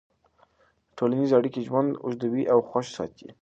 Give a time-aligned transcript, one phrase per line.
[0.97, 3.25] ټولنیزې اړیکې ژوند اوږدوي او خوښ ساتي.